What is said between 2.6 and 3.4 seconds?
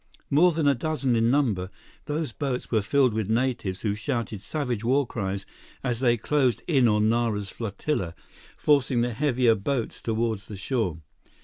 were filled with